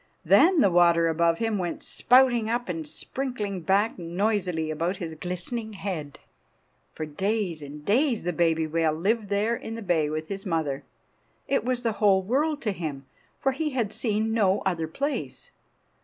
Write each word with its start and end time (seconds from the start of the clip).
Then 0.25 0.61
the 0.61 0.71
water 0.71 1.07
above 1.09 1.37
him 1.37 1.59
went 1.59 1.83
spouting 1.83 2.49
up, 2.49 2.67
and 2.67 2.87
sprinkling 2.87 3.59
back 3.61 3.99
noisily 3.99 4.71
about 4.71 4.97
his 4.97 5.13
glistening 5.13 5.73
head. 5.73 6.17
For 6.91 7.05
days 7.05 7.61
and 7.61 7.85
days 7.85 8.23
the 8.23 8.33
baby 8.33 8.65
whale 8.65 8.93
lived 8.93 9.29
there 9.29 9.55
in 9.55 9.75
the 9.75 9.83
bay 9.83 10.09
with 10.09 10.27
his 10.27 10.43
mother. 10.43 10.83
It 11.47 11.63
was 11.63 11.83
the 11.83 11.91
whole 12.01 12.23
world 12.23 12.63
to 12.63 12.71
him, 12.71 13.05
for 13.39 13.51
he 13.51 13.69
had 13.77 13.93
seen 13.93 14.33
no 14.33 14.61
other 14.61 14.87
place. 14.87 15.51